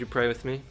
[0.00, 0.62] Would you pray with me?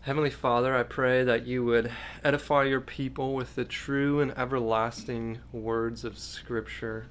[0.00, 1.92] Heavenly Father, I pray that you would
[2.24, 7.06] edify your people with the true and everlasting words of Scripture.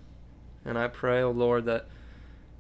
[0.66, 1.88] And I pray, O oh Lord, that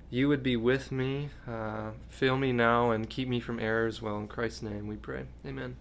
[0.09, 4.01] you would be with me, uh, fill me now, and keep me from error as
[4.01, 4.17] well.
[4.17, 5.25] In Christ's name we pray.
[5.45, 5.75] Amen.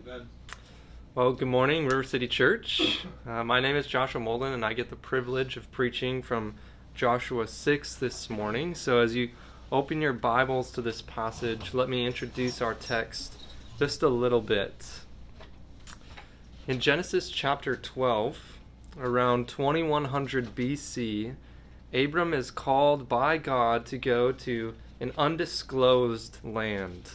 [0.00, 0.28] Amen.
[1.16, 3.04] Well, good morning, River City Church.
[3.26, 6.54] Uh, my name is Joshua Molden, and I get the privilege of preaching from
[6.94, 8.76] Joshua 6 this morning.
[8.76, 9.30] So as you
[9.70, 13.34] open your Bibles to this passage, let me introduce our text
[13.78, 14.86] just a little bit.
[16.66, 18.58] In Genesis chapter 12,
[18.98, 21.34] around 2100 BC,
[21.92, 27.12] Abram is called by God to go to an undisclosed land.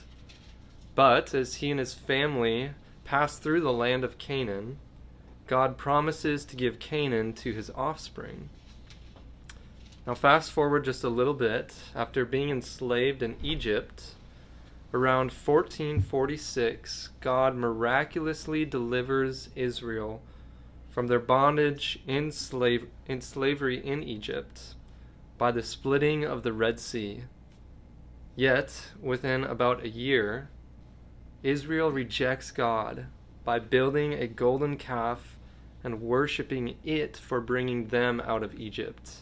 [0.94, 2.72] But as he and his family
[3.04, 4.78] pass through the land of Canaan,
[5.48, 8.50] God promises to give Canaan to his offspring.
[10.06, 11.74] Now, fast forward just a little bit.
[11.96, 14.16] After being enslaved in Egypt,
[14.94, 20.22] around 1446, God miraculously delivers Israel
[20.90, 24.76] from their bondage in, slave, in slavery in Egypt
[25.38, 27.24] by the splitting of the Red Sea.
[28.36, 30.50] Yet, within about a year,
[31.44, 33.06] Israel rejects God
[33.46, 35.38] by building a golden calf
[35.82, 39.18] and worshiping it for bringing them out of Egypt.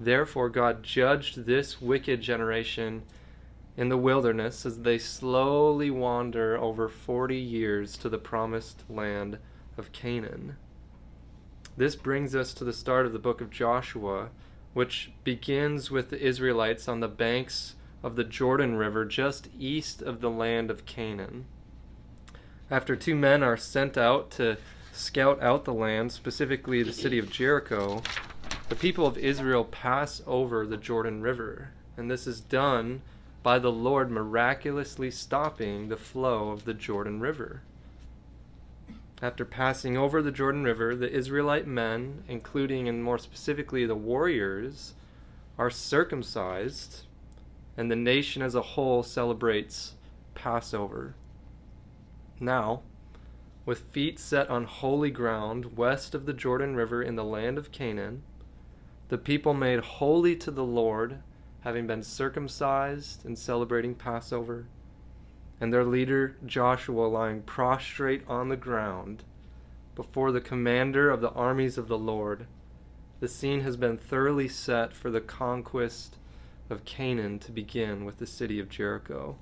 [0.00, 3.02] Therefore, God judged this wicked generation
[3.76, 9.36] in the wilderness as they slowly wander over 40 years to the promised land
[9.76, 10.56] of Canaan.
[11.76, 14.30] This brings us to the start of the book of Joshua,
[14.72, 20.22] which begins with the Israelites on the banks of the Jordan River just east of
[20.22, 21.44] the land of Canaan.
[22.70, 24.56] After two men are sent out to
[24.92, 28.02] scout out the land, specifically the city of Jericho,
[28.70, 33.02] the people of Israel pass over the Jordan River, and this is done
[33.42, 37.62] by the Lord miraculously stopping the flow of the Jordan River.
[39.20, 44.94] After passing over the Jordan River, the Israelite men, including and more specifically the warriors,
[45.58, 47.02] are circumcised,
[47.76, 49.94] and the nation as a whole celebrates
[50.36, 51.16] Passover.
[52.38, 52.82] Now,
[53.66, 57.72] with feet set on holy ground west of the Jordan River in the land of
[57.72, 58.22] Canaan,
[59.10, 61.18] the people made holy to the Lord,
[61.62, 64.66] having been circumcised and celebrating Passover
[65.60, 69.24] and their leader Joshua lying prostrate on the ground
[69.96, 72.46] before the commander of the armies of the Lord.
[73.18, 76.16] The scene has been thoroughly set for the conquest
[76.70, 79.36] of Canaan to begin with the city of Jericho.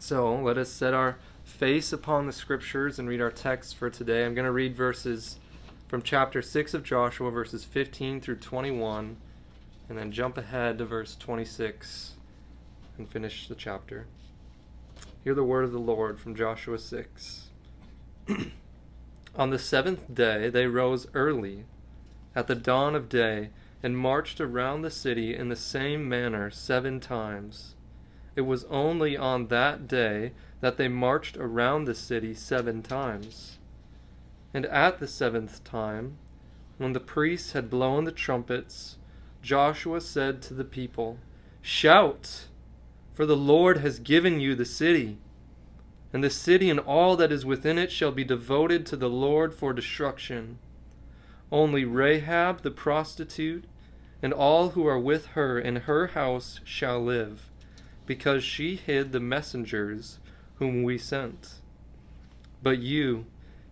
[0.00, 4.26] So let us set our face upon the scriptures and read our text for today.
[4.26, 5.38] I'm going to read verses
[5.86, 9.16] from chapter 6 of Joshua, verses 15 through 21,
[9.88, 12.14] and then jump ahead to verse 26
[12.96, 14.06] and finish the chapter.
[15.22, 17.48] Hear the word of the Lord from Joshua 6.
[19.36, 21.64] On the seventh day they rose early,
[22.36, 23.50] at the dawn of day,
[23.82, 27.74] and marched around the city in the same manner seven times.
[28.36, 33.58] It was only on that day that they marched around the city seven times.
[34.54, 36.16] And at the seventh time,
[36.78, 38.96] when the priests had blown the trumpets,
[39.42, 41.18] Joshua said to the people,
[41.60, 42.46] Shout!
[43.12, 45.18] For the Lord has given you the city.
[46.12, 49.52] And the city and all that is within it shall be devoted to the Lord
[49.52, 50.58] for destruction.
[51.50, 53.64] Only Rahab the prostitute
[54.22, 57.50] and all who are with her in her house shall live,
[58.06, 60.18] because she hid the messengers
[60.54, 61.56] whom we sent.
[62.62, 63.26] But you,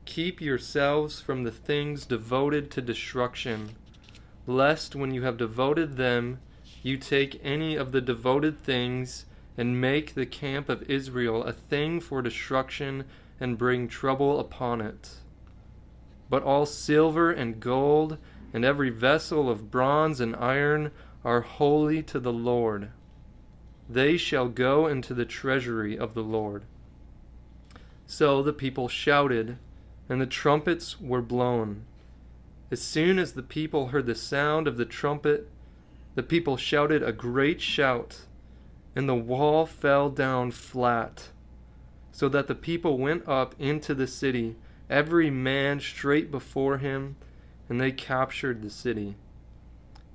[0.04, 3.70] keep yourselves from the things devoted to destruction,
[4.46, 6.38] lest when you have devoted them,
[6.82, 9.24] you take any of the devoted things
[9.56, 13.04] and make the camp of Israel a thing for destruction
[13.38, 15.16] and bring trouble upon it.
[16.28, 18.18] But all silver and gold
[18.52, 20.90] and every vessel of bronze and iron
[21.24, 22.90] are holy to the Lord.
[23.88, 26.64] They shall go into the treasury of the Lord.
[28.06, 29.58] So the people shouted,
[30.08, 31.84] and the trumpets were blown.
[32.70, 35.48] As soon as the people heard the sound of the trumpet,
[36.14, 38.26] the people shouted a great shout
[38.94, 41.28] and the wall fell down flat,
[42.10, 44.56] so that the people went up into the city,
[44.90, 47.16] every man straight before him,
[47.68, 49.16] and they captured the city.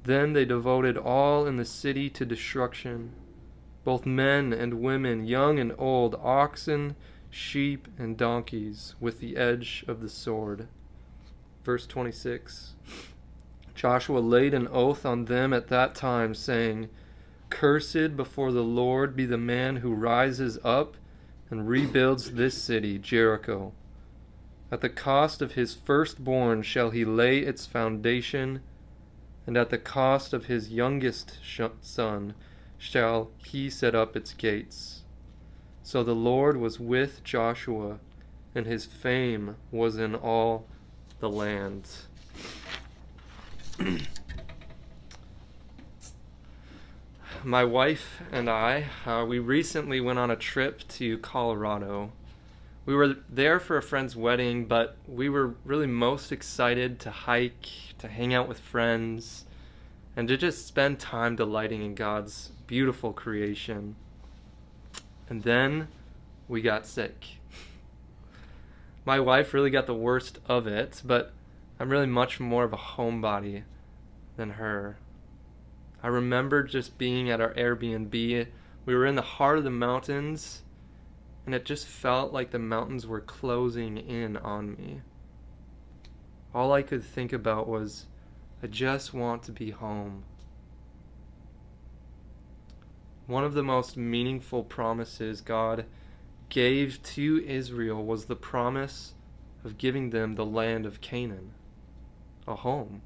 [0.03, 3.13] Then they devoted all in the city to destruction,
[3.83, 6.95] both men and women, young and old, oxen,
[7.29, 10.67] sheep, and donkeys, with the edge of the sword.
[11.63, 12.73] Verse 26
[13.75, 16.89] Joshua laid an oath on them at that time, saying,
[17.49, 20.97] Cursed before the Lord be the man who rises up
[21.49, 23.73] and rebuilds this city, Jericho.
[24.71, 28.61] At the cost of his firstborn shall he lay its foundation,
[29.45, 31.37] and at the cost of his youngest
[31.81, 32.33] son
[32.77, 35.03] shall he set up its gates.
[35.87, 37.99] So the Lord was with Joshua,
[38.53, 40.65] and his fame was in all
[41.21, 41.87] the land.
[47.45, 52.11] My wife and I, uh, we recently went on a trip to Colorado
[52.87, 57.67] we were there for a friend's wedding, but we were really most excited to hike,
[57.97, 59.43] to hang out with friends,
[60.15, 63.97] and to just spend time delighting in God's beautiful creation.
[65.29, 65.87] And then
[66.47, 67.25] we got sick.
[69.05, 71.33] My wife really got the worst of it, but
[71.79, 73.63] I'm really much more of a homebody
[74.35, 74.97] than her.
[76.03, 78.47] I remember just being at our Airbnb.
[78.85, 80.63] We were in the heart of the mountains
[81.47, 84.99] and it just felt like the mountains were closing in on me.
[86.53, 88.05] All I could think about was,
[88.61, 90.25] I just want to be home.
[93.27, 95.85] One of the most meaningful promises God
[96.47, 99.13] gave to Israel was the promise
[99.65, 101.51] of giving them the land of Canaan,
[102.47, 103.01] a home.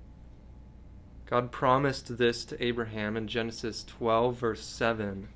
[1.25, 5.29] God promised this to Abraham in Genesis 12, verse 7.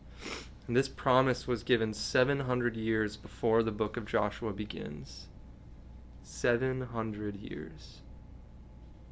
[0.68, 5.30] And this promise was given 700 years before the book of Joshua begins.
[6.22, 8.02] 700 years.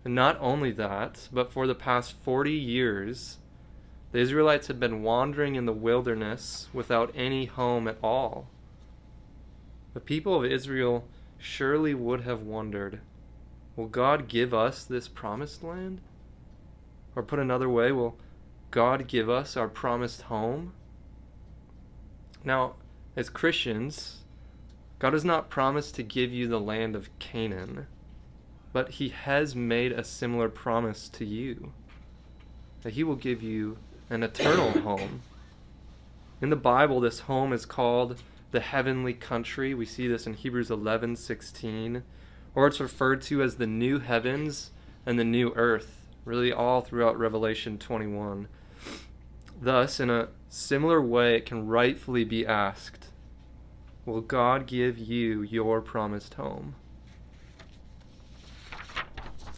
[0.06, 3.38] And not only that, but for the past 40 years,
[4.14, 8.48] the Israelites had been wandering in the wilderness without any home at all.
[9.96, 11.06] The people of Israel
[11.40, 13.02] surely would have wondered
[13.76, 16.00] will God give us this promised land?
[17.16, 18.16] Or put another way, will
[18.70, 20.74] God give us our promised home?
[22.44, 22.76] Now,
[23.16, 24.20] as Christians,
[25.00, 27.88] God has not promised to give you the land of Canaan,
[28.74, 31.74] but He has made a similar promise to you
[32.84, 33.78] that He will give you
[34.14, 35.22] an eternal home.
[36.42, 38.22] In the Bible, this home is called
[38.52, 39.74] the heavenly country.
[39.74, 42.04] We see this in Hebrews 11 16,
[42.56, 44.72] or it's referred to as the new heavens
[45.06, 48.48] and the new earth, really all throughout Revelation 21.
[49.62, 53.08] Thus, in a similar way, it can rightfully be asked
[54.06, 56.76] Will God give you your promised home?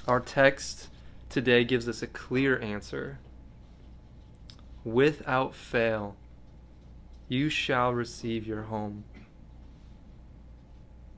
[0.07, 0.89] Our text
[1.29, 3.17] today gives us a clear answer.
[4.85, 6.15] Without fail,
[7.27, 9.03] you shall receive your home.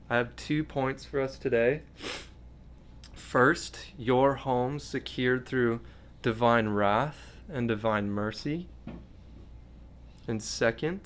[0.08, 1.82] I have two points for us today.
[3.12, 5.80] First, your home secured through
[6.22, 8.68] divine wrath and divine mercy.
[10.26, 11.02] And second,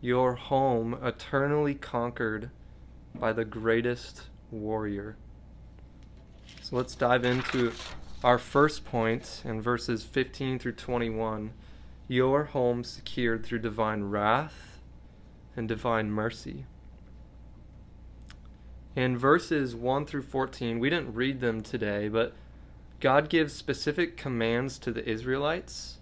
[0.00, 2.48] your home eternally conquered
[3.14, 5.16] by the greatest warrior.
[6.62, 7.72] So let's dive into
[8.22, 11.52] our first point in verses 15 through 21.
[12.06, 14.80] Your home secured through divine wrath
[15.56, 16.66] and divine mercy.
[18.94, 22.34] In verses 1 through 14, we didn't read them today, but
[22.98, 25.98] God gives specific commands to the Israelites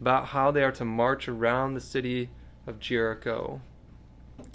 [0.00, 2.30] about how they are to march around the city
[2.66, 3.60] of Jericho.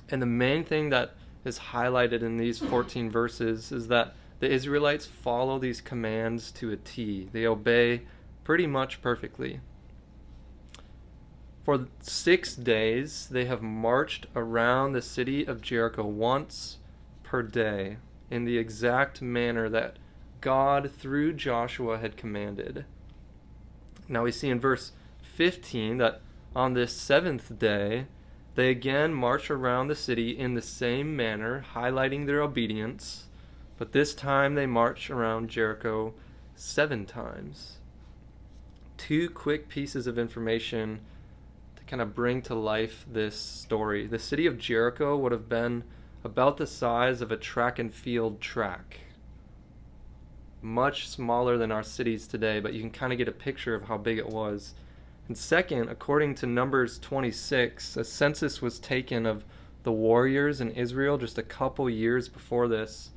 [0.09, 5.05] And the main thing that is highlighted in these 14 verses is that the Israelites
[5.05, 7.29] follow these commands to a T.
[7.31, 8.01] They obey
[8.43, 9.61] pretty much perfectly.
[11.63, 16.77] For six days, they have marched around the city of Jericho once
[17.23, 17.97] per day
[18.29, 19.97] in the exact manner that
[20.41, 22.85] God, through Joshua, had commanded.
[24.07, 24.91] Now we see in verse
[25.23, 26.21] 15 that
[26.55, 28.05] on this seventh day,
[28.53, 33.25] they again march around the city in the same manner, highlighting their obedience,
[33.77, 36.13] but this time they march around Jericho
[36.55, 37.77] seven times.
[38.97, 41.01] Two quick pieces of information
[41.75, 44.07] to kind of bring to life this story.
[44.07, 45.83] The city of Jericho would have been
[46.23, 49.01] about the size of a track and field track
[50.65, 53.83] much smaller than our cities today, but you can kind of get a picture of
[53.83, 54.73] how big it was.
[55.27, 59.45] And second, according to Numbers 26, a census was taken of
[59.83, 63.11] the warriors in Israel just a couple years before this.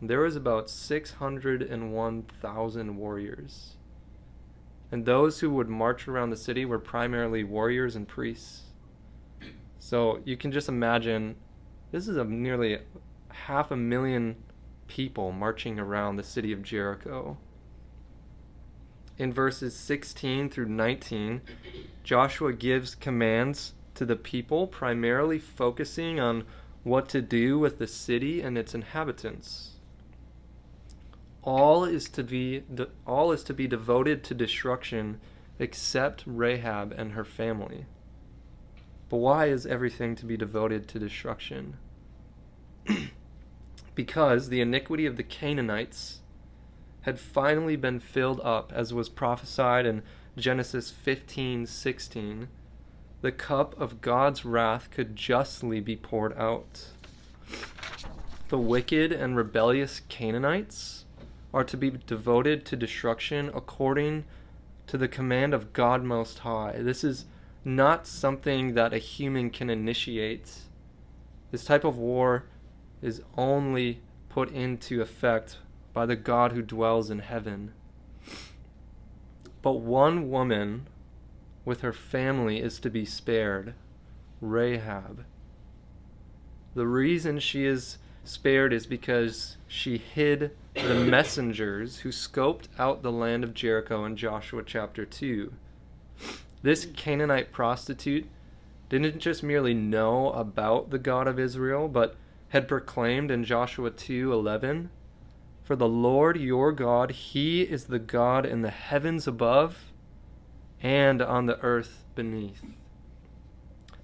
[0.00, 3.74] There was about 601,000 warriors.
[4.90, 8.62] And those who would march around the city were primarily warriors and priests.
[9.78, 11.36] So you can just imagine
[11.90, 12.78] this is a nearly
[13.30, 14.36] half a million
[14.86, 17.36] people marching around the city of Jericho.
[19.18, 21.42] in verses 16 through 19,
[22.04, 26.44] Joshua gives commands to the people, primarily focusing on
[26.84, 29.72] what to do with the city and its inhabitants.
[31.48, 32.62] All is to be
[33.06, 35.18] all is to be devoted to destruction
[35.58, 37.86] except Rahab and her family.
[39.08, 41.78] But why is everything to be devoted to destruction?
[43.94, 46.20] because the iniquity of the Canaanites
[47.02, 50.02] had finally been filled up as was prophesied in
[50.36, 52.48] Genesis 15:16
[53.22, 56.88] the cup of God's wrath could justly be poured out
[58.50, 61.06] the wicked and rebellious Canaanites
[61.52, 64.24] are to be devoted to destruction according
[64.86, 66.76] to the command of God Most High.
[66.78, 67.26] This is
[67.64, 70.60] not something that a human can initiate.
[71.50, 72.44] This type of war
[73.02, 75.58] is only put into effect
[75.92, 77.72] by the God who dwells in heaven.
[79.62, 80.86] But one woman
[81.64, 83.74] with her family is to be spared
[84.40, 85.24] Rahab.
[86.74, 93.12] The reason she is spared is because she hid the messengers who scoped out the
[93.12, 95.52] land of Jericho in Joshua chapter 2.
[96.62, 98.26] This Canaanite prostitute
[98.88, 102.16] didn't just merely know about the God of Israel, but
[102.50, 104.90] had proclaimed in Joshua 2:11,
[105.62, 109.92] "For the Lord your God, he is the God in the heavens above
[110.82, 112.64] and on the earth beneath."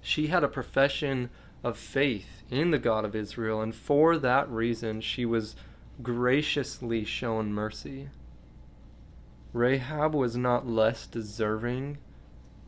[0.01, 1.29] She had a profession
[1.65, 5.55] of faith in the God of Israel, and for that reason she was
[6.03, 8.09] graciously shown mercy.
[9.51, 11.97] Rahab was not less deserving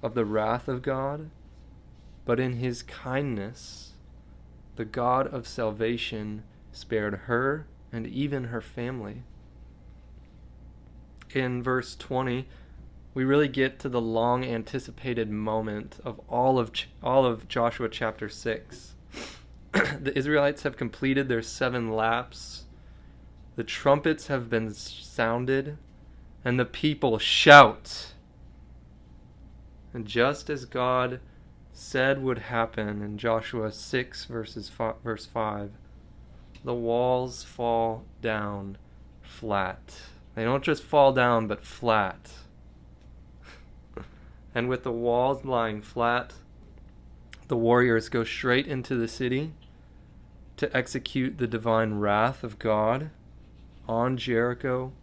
[0.01, 1.29] of the wrath of God,
[2.25, 3.91] but in his kindness,
[4.77, 9.21] the God of salvation spared her and even her family.
[11.35, 12.47] In verse 20,
[13.17, 16.69] we really get to the long anticipated moment of all of
[17.01, 18.93] all of Joshua chapter 6.
[19.71, 22.65] the Israelites have completed their 7 laps.
[23.55, 25.79] The trumpets have been sounded
[26.45, 28.13] and the people shout.
[29.95, 31.19] And just as God
[31.73, 35.71] said would happen in Joshua 6 verses five, verse 5,
[36.63, 38.77] the walls fall down
[39.23, 40.01] flat.
[40.35, 42.29] They don't just fall down but flat
[44.57, 46.33] and with the walls lying flat,
[47.47, 49.53] the warriors go straight into the city
[50.55, 53.11] to execute the divine wrath of God
[53.87, 54.93] on Jericho.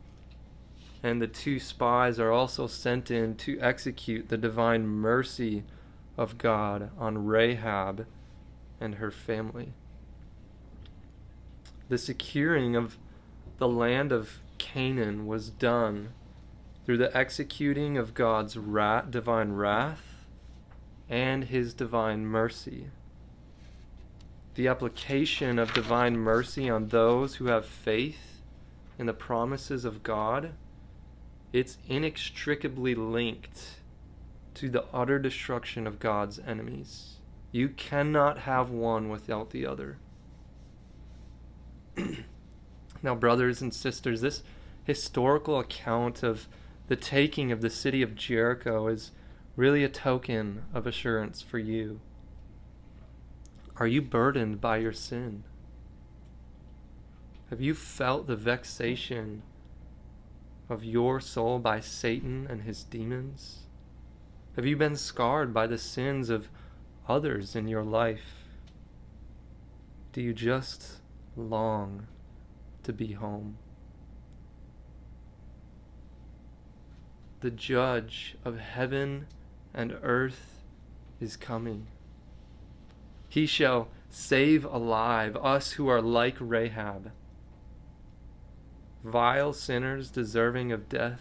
[1.05, 5.63] And the two spies are also sent in to execute the divine mercy
[6.19, 8.07] of God on Rahab
[8.81, 9.73] and her family.
[11.89, 12.99] The securing of
[13.59, 16.09] the land of Canaan was done
[16.85, 20.27] through the executing of God's divine wrath
[21.09, 22.87] and his divine mercy.
[24.55, 28.43] The application of divine mercy on those who have faith
[28.99, 30.53] in the promises of God,
[31.53, 33.81] it's inextricably linked
[34.55, 37.17] to the utter destruction of God's enemies.
[37.51, 39.99] You cannot have one without the other.
[43.03, 44.43] now, brothers and sisters, this
[44.85, 46.47] historical account of
[46.87, 49.13] the taking of the city of Jericho is
[49.57, 52.01] really a token of assurance for you.
[53.77, 55.45] Are you burdened by your sin?
[57.51, 59.43] Have you felt the vexation
[60.69, 63.61] of your soul by Satan and his demons?
[64.57, 66.49] Have you been scarred by the sins of
[67.09, 68.45] others in your life?
[70.13, 71.01] Do you just
[71.37, 72.07] long
[72.85, 73.59] to be home?
[77.45, 79.27] The judge of heaven
[79.75, 80.63] and earth
[81.21, 81.87] is coming.
[83.29, 87.13] He shall save alive us who are like Rahab,
[89.05, 91.21] vile sinners deserving of death,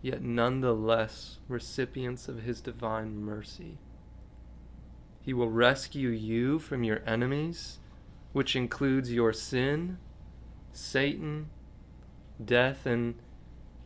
[0.00, 3.76] yet none the less recipients of his divine mercy.
[5.20, 7.80] He will rescue you from your enemies,
[8.32, 9.98] which includes your sin,
[10.72, 11.50] Satan,
[12.42, 13.16] death, and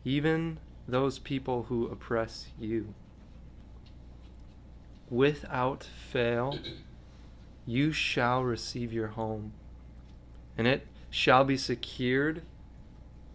[0.04, 2.94] even those people who oppress you.
[5.10, 6.58] Without fail,
[7.66, 9.52] you shall receive your home,
[10.56, 12.42] and it shall be secured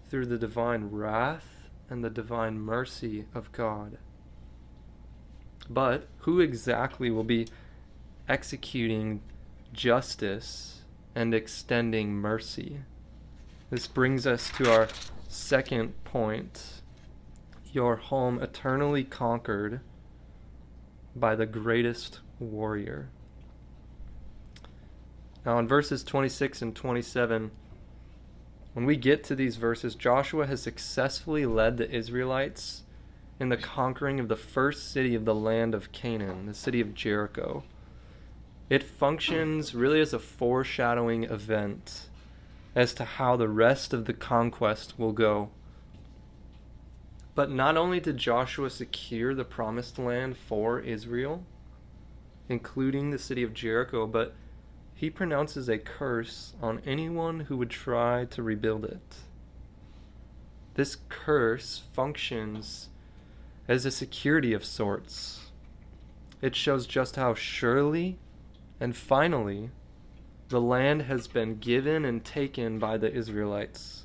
[0.09, 3.97] through the divine wrath and the divine mercy of God.
[5.69, 7.47] But who exactly will be
[8.27, 9.21] executing
[9.71, 10.81] justice
[11.15, 12.79] and extending mercy?
[13.69, 14.87] This brings us to our
[15.27, 16.78] second point
[17.73, 19.81] your home eternally conquered
[21.15, 23.09] by the greatest warrior.
[25.45, 27.51] Now, in verses 26 and 27,
[28.73, 32.83] when we get to these verses, Joshua has successfully led the Israelites
[33.39, 36.93] in the conquering of the first city of the land of Canaan, the city of
[36.93, 37.63] Jericho.
[38.69, 42.09] It functions really as a foreshadowing event
[42.75, 45.49] as to how the rest of the conquest will go.
[47.39, 51.45] But not only did Joshua secure the promised land for Israel,
[52.49, 54.35] including the city of Jericho, but
[54.93, 59.19] he pronounces a curse on anyone who would try to rebuild it.
[60.73, 62.89] This curse functions
[63.69, 65.51] as a security of sorts.
[66.41, 68.19] It shows just how surely
[68.81, 69.69] and finally
[70.49, 73.98] the land has been given and taken by the Israelites.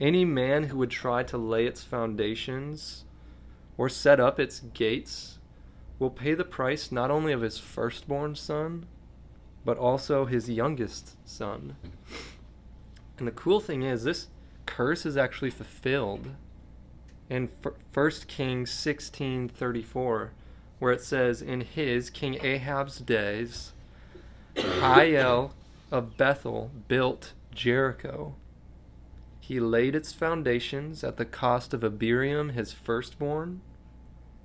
[0.00, 3.04] Any man who would try to lay its foundations
[3.78, 5.38] or set up its gates
[5.98, 8.86] will pay the price not only of his firstborn son,
[9.64, 11.76] but also his youngest son.
[13.18, 14.28] And the cool thing is, this
[14.66, 16.28] curse is actually fulfilled
[17.30, 17.48] in
[17.92, 20.30] 1 Kings 16:34
[20.78, 23.72] where it says in his King Ahab's days
[24.54, 25.52] Hiel
[25.90, 28.34] of Bethel built Jericho.
[29.46, 33.60] He laid its foundations at the cost of Abiram, his firstborn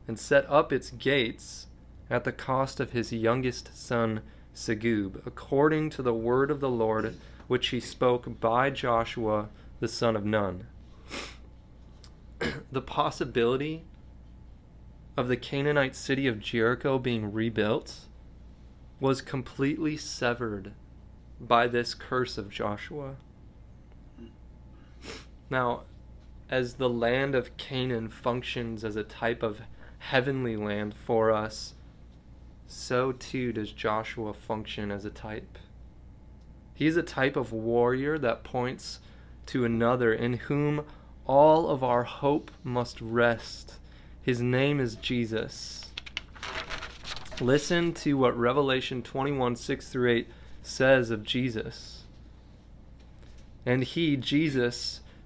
[0.08, 1.66] and set up its gates
[2.08, 4.22] at the cost of his youngest son
[4.54, 7.18] Segub according to the word of the Lord
[7.48, 10.68] which he spoke by Joshua the son of Nun.
[12.72, 13.86] the possibility
[15.18, 18.02] of the Canaanite city of Jericho being rebuilt
[19.00, 20.74] was completely severed
[21.40, 23.16] by this curse of Joshua.
[25.52, 25.82] Now,
[26.50, 29.62] as the land of Canaan functions as a type of
[30.00, 31.74] heavenly land for us,
[32.66, 35.58] so too does Joshua function as a type.
[36.74, 39.02] He is a type of warrior that points
[39.48, 40.86] to another in whom
[41.28, 43.76] all of our hope must rest.
[44.22, 45.92] His name is Jesus.
[47.42, 50.30] Listen to what Revelation 21 6 through 8
[50.62, 52.04] says of Jesus.
[53.66, 55.01] And he, Jesus,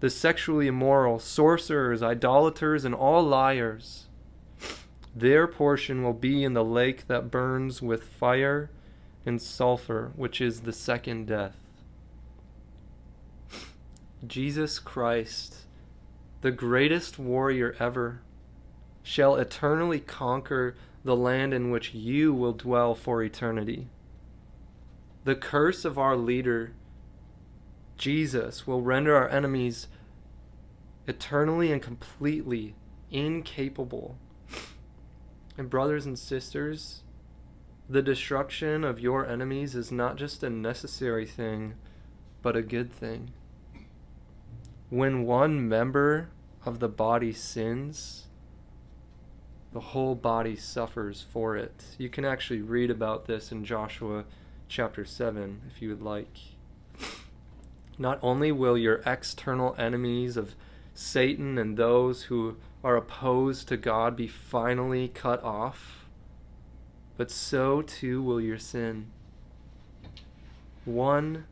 [0.00, 4.06] the sexually immoral, sorcerers, idolaters, and all liars,
[5.14, 8.70] their portion will be in the lake that burns with fire
[9.24, 11.56] and sulfur, which is the second death.
[14.26, 15.66] Jesus Christ,
[16.40, 18.20] the greatest warrior ever,
[19.02, 23.86] shall eternally conquer the land in which you will dwell for eternity.
[25.24, 26.72] The curse of our leader,
[27.96, 29.88] Jesus, will render our enemies
[31.06, 32.74] eternally and completely
[33.10, 34.16] incapable.
[35.56, 37.02] And, brothers and sisters,
[37.88, 41.74] the destruction of your enemies is not just a necessary thing,
[42.42, 43.32] but a good thing
[44.94, 46.28] when one member
[46.64, 48.28] of the body sins,
[49.72, 51.84] the whole body suffers for it.
[51.98, 54.24] You can actually read about this in Joshua
[54.68, 56.38] chapter 7 if you would like.
[57.98, 60.54] Not only will your external enemies of
[60.94, 66.06] Satan and those who are opposed to God be finally cut off,
[67.16, 69.10] but so too will your sin.
[70.84, 71.46] One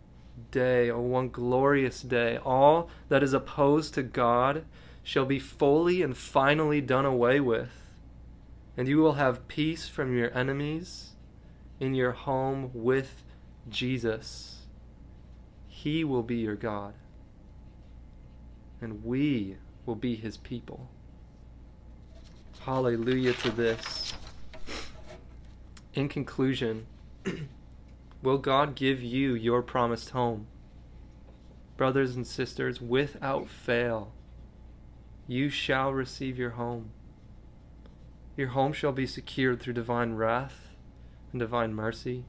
[0.51, 4.65] day, O one glorious day, all that is opposed to God
[5.03, 7.71] shall be fully and finally done away with,
[8.77, 11.13] and you will have peace from your enemies
[11.81, 13.23] in your home with
[13.69, 14.62] Jesus.
[15.83, 16.95] He will be your God,
[18.81, 20.89] and we will be his people.
[22.61, 24.13] Hallelujah to this.
[25.95, 26.87] In conclusion,
[28.23, 30.47] Will God give you your promised home?
[31.77, 34.13] Brothers and sisters, without fail,
[35.27, 36.93] you shall receive your home.
[38.37, 40.69] Your home shall be secured through divine wrath
[41.33, 42.25] and divine mercy,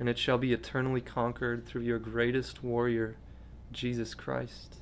[0.00, 3.18] and it shall be eternally conquered through your greatest warrior,
[3.70, 4.76] Jesus Christ.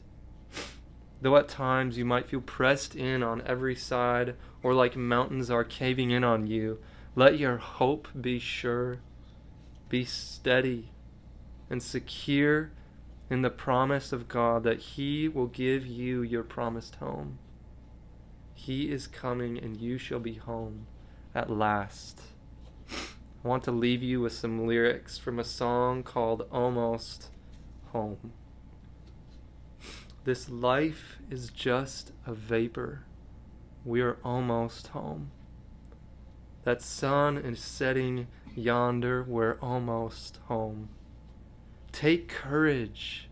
[1.21, 5.65] Though at times you might feel pressed in on every side, or like mountains are
[5.65, 6.79] caving in on you,
[7.17, 9.01] let your hope be sure.
[9.89, 10.93] Be steady
[11.69, 12.71] and secure
[13.29, 17.39] in the promise of God that He will give you your promised home.
[18.55, 20.87] He is coming and you shall be home
[21.35, 22.21] at last.
[23.45, 27.29] I want to leave you with some lyrics from a song called Almost
[27.93, 28.33] Home.
[30.25, 33.05] This life is just a vapor.
[33.85, 35.31] We are almost home.
[36.65, 40.89] That sun is setting yonder, we're almost home.
[41.93, 43.29] Take courage,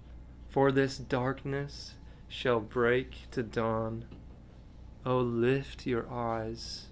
[0.48, 1.94] for this darkness
[2.28, 4.04] shall break to dawn.
[5.04, 6.86] Oh, lift your eyes,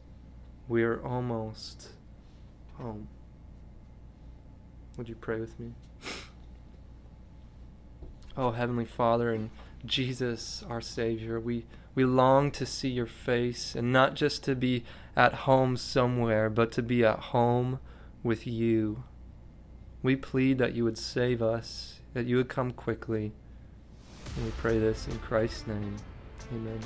[0.66, 1.90] we're almost
[2.74, 3.08] home.
[4.96, 5.72] Would you pray with me?
[8.36, 9.50] Oh, Heavenly Father and
[9.86, 14.82] Jesus, our Savior, we, we long to see your face and not just to be
[15.14, 17.78] at home somewhere, but to be at home
[18.24, 19.04] with you.
[20.02, 23.32] We plead that you would save us, that you would come quickly.
[24.36, 25.96] And we pray this in Christ's name.
[26.52, 26.80] Amen.